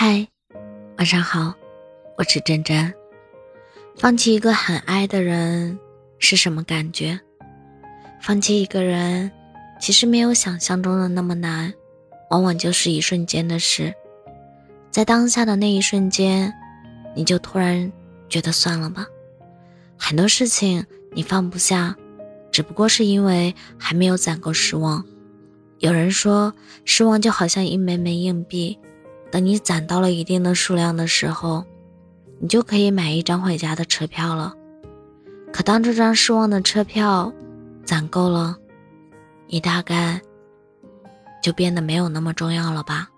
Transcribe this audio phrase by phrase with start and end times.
[0.00, 0.24] 嗨，
[0.96, 1.52] 晚上好，
[2.16, 2.94] 我是真真。
[3.96, 5.76] 放弃一个很爱的人
[6.20, 7.18] 是什么感觉？
[8.22, 9.28] 放弃一个人，
[9.80, 11.74] 其实没有想象中的那么难，
[12.30, 13.92] 往往就是一瞬间的事。
[14.88, 16.54] 在当下的那一瞬间，
[17.16, 17.92] 你就突然
[18.28, 19.04] 觉得算了吧。
[19.96, 21.96] 很多事情你放不下，
[22.52, 25.04] 只不过是因为还没有攒够失望。
[25.80, 26.54] 有人说，
[26.84, 28.78] 失望就好像一枚枚硬币，
[29.30, 31.64] 等你攒到了一定的数量的时候，
[32.40, 34.54] 你就可以买一张回家的车票了。
[35.52, 37.32] 可当这张失望的车票
[37.84, 38.56] 攒够了，
[39.46, 40.20] 你大概
[41.42, 43.08] 就变得没有那么重要了吧。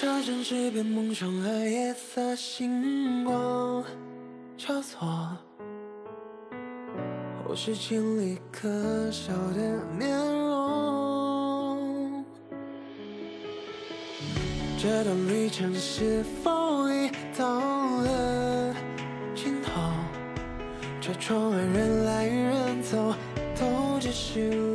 [0.00, 3.82] 这城市变梦想和夜色星光
[4.56, 5.36] 交错，
[7.44, 12.24] 或是千里可笑的面容。
[14.80, 18.72] 这段旅程是否已到了
[19.34, 19.80] 尽头？
[21.00, 23.12] 车窗外人来人走，
[23.58, 24.67] 都只是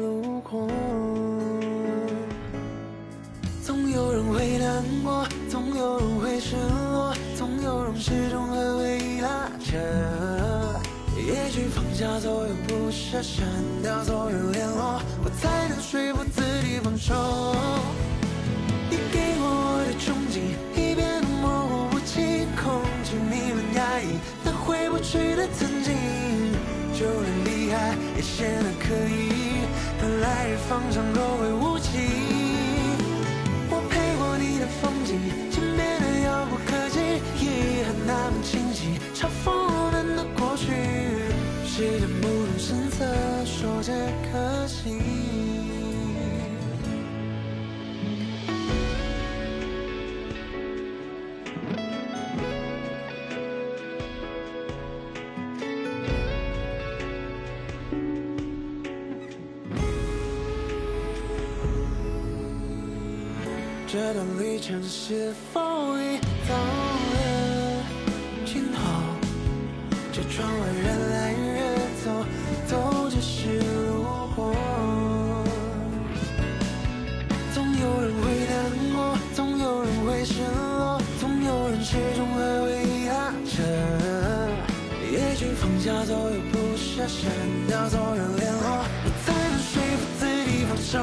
[6.34, 6.56] 有人会失
[6.94, 9.78] 落，总有人始终和回忆拉扯。
[11.16, 13.45] 也许放下所有不舍，删
[13.84, 17.14] 掉所有联络，我才能说服自己放手。
[18.89, 20.42] 你给我的憧憬
[20.73, 25.94] 已变得模糊不清，空气弥漫压抑，那回不去的曾经，
[26.94, 29.61] 就连离开也显得可疑。
[30.02, 31.52] 当来日方长，都会
[43.86, 43.92] 这
[44.32, 44.98] 颗心。
[63.86, 65.60] 这段旅程是否
[65.99, 66.17] 已
[66.48, 67.83] 到了
[68.45, 68.80] 尽头？
[70.14, 72.10] 这窗外人来人走，
[72.70, 73.60] 都只是
[85.83, 87.30] 下所有不舍，删
[87.67, 90.95] 掉所有联络，我才能说服自己放手。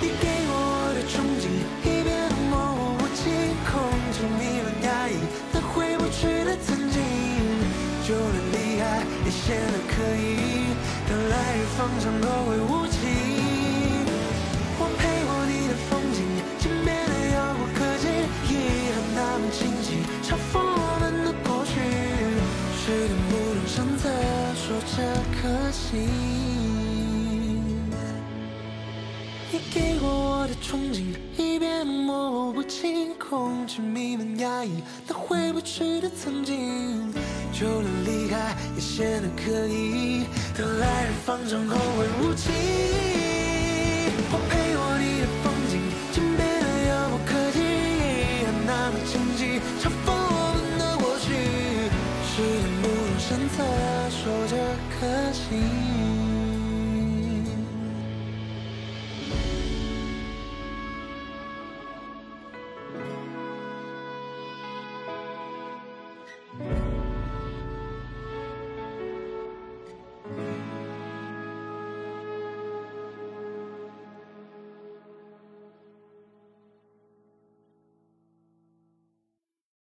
[0.00, 3.30] 你给我的憧憬已变得模糊不清，
[3.70, 3.78] 空
[4.10, 5.14] 气弥漫压抑，
[5.52, 6.98] 那回不去的曾经，
[8.02, 8.82] 就连离开
[9.24, 10.74] 也显得可疑。
[11.08, 13.35] 但来日方长，若会无期，
[25.40, 25.96] 可惜。
[29.52, 37.12] 你给过我的憧憬已变得模糊不清，空气弥漫压抑，那回不去的曾经，
[37.52, 40.24] 就连离开也显得刻意。
[40.56, 43.35] 等来日方长，后会无期。
[54.98, 56.05] 可惜。